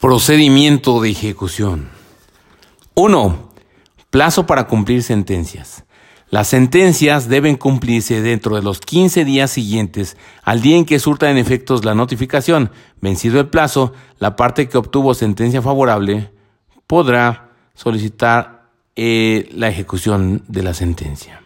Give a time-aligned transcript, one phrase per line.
[0.00, 1.88] Procedimiento de ejecución.
[2.94, 3.50] 1.
[4.10, 5.84] Plazo para cumplir sentencias.
[6.30, 11.30] Las sentencias deben cumplirse dentro de los 15 días siguientes al día en que surta
[11.30, 12.70] en efectos la notificación.
[13.00, 16.32] Vencido el plazo, la parte que obtuvo sentencia favorable
[16.86, 21.40] podrá solicitar eh, la ejecución de la sentencia.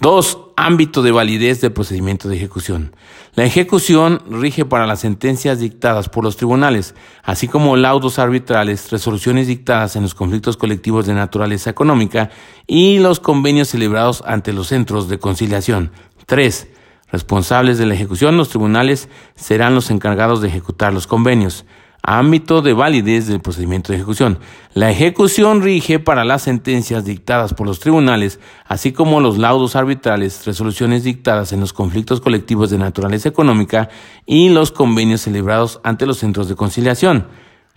[0.00, 0.38] 2.
[0.56, 2.94] Ámbito de validez del procedimiento de ejecución.
[3.34, 9.46] La ejecución rige para las sentencias dictadas por los tribunales, así como laudos arbitrales, resoluciones
[9.46, 12.30] dictadas en los conflictos colectivos de naturaleza económica
[12.66, 15.92] y los convenios celebrados ante los centros de conciliación.
[16.24, 16.68] 3.
[17.12, 21.66] Responsables de la ejecución, los tribunales serán los encargados de ejecutar los convenios
[22.06, 24.38] ámbito de validez del procedimiento de ejecución.
[24.72, 30.46] La ejecución rige para las sentencias dictadas por los tribunales, así como los laudos arbitrales,
[30.46, 33.90] resoluciones dictadas en los conflictos colectivos de naturaleza económica
[34.24, 37.26] y los convenios celebrados ante los centros de conciliación.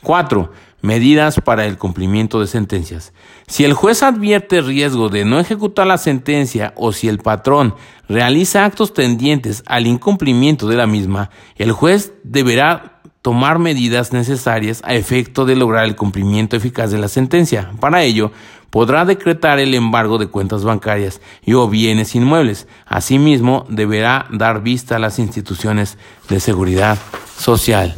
[0.04, 0.52] 4.
[0.82, 3.12] Medidas para el cumplimiento de sentencias.
[3.48, 7.76] Si el juez advierte riesgo de no ejecutar la sentencia o si el patrón
[8.08, 14.96] realiza actos tendientes al incumplimiento de la misma, el juez deberá tomar medidas necesarias a
[14.96, 17.72] efecto de lograr el cumplimiento eficaz de la sentencia.
[17.80, 18.32] Para ello,
[18.70, 22.68] podrá decretar el embargo de cuentas bancarias y o bienes inmuebles.
[22.86, 25.98] Asimismo, deberá dar vista a las instituciones
[26.30, 26.98] de seguridad
[27.38, 27.94] social.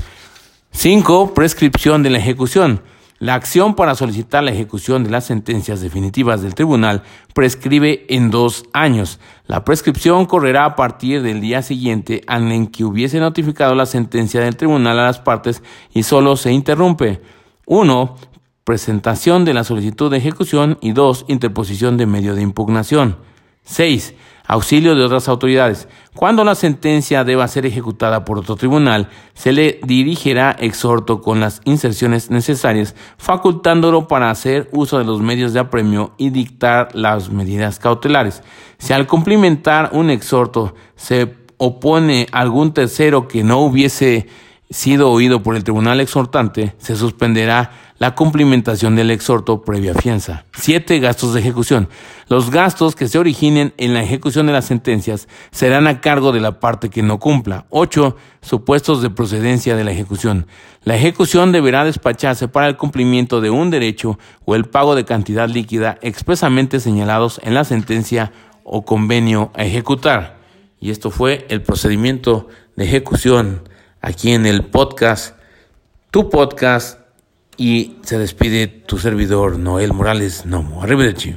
[0.72, 1.34] 5.
[1.34, 2.82] Prescripción de la ejecución.
[3.22, 7.04] La acción para solicitar la ejecución de las sentencias definitivas del tribunal
[7.36, 9.20] prescribe en dos años.
[9.46, 14.56] La prescripción correrá a partir del día siguiente en que hubiese notificado la sentencia del
[14.56, 15.62] tribunal a las partes
[15.94, 17.22] y solo se interrumpe.
[17.68, 18.16] 1.
[18.64, 21.26] Presentación de la solicitud de ejecución y 2.
[21.28, 23.18] Interposición de medio de impugnación.
[23.64, 24.16] 6
[24.52, 25.88] auxilio de otras autoridades.
[26.14, 31.62] Cuando la sentencia deba ser ejecutada por otro tribunal, se le dirigirá exhorto con las
[31.64, 37.80] inserciones necesarias, facultándolo para hacer uso de los medios de apremio y dictar las medidas
[37.80, 38.44] cautelares.
[38.78, 44.28] Si al cumplimentar un exhorto se opone algún tercero que no hubiese
[44.72, 50.46] sido oído por el tribunal exhortante, se suspenderá la cumplimentación del exhorto previa fianza.
[50.54, 51.00] 7.
[51.00, 51.88] Gastos de ejecución.
[52.30, 56.40] Los gastos que se originen en la ejecución de las sentencias serán a cargo de
[56.40, 57.68] la parte que no cumpla.
[57.70, 58.16] 8.
[58.42, 60.48] Supuestos de procedencia de la ejecución.
[60.84, 65.48] La ejecución deberá despacharse para el cumplimiento de un derecho o el pago de cantidad
[65.48, 68.32] líquida expresamente señalados en la sentencia
[68.64, 70.40] o convenio a ejecutar.
[70.80, 73.70] Y esto fue el procedimiento de ejecución
[74.02, 75.36] aquí en el podcast,
[76.10, 77.00] tu podcast,
[77.58, 80.84] y se despide tu servidor Noel Morales Nomo.
[80.84, 81.36] Arrivederci.